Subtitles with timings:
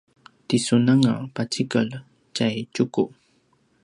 [0.47, 1.89] ti sun anga pacikel
[2.35, 3.03] tjay Tjuku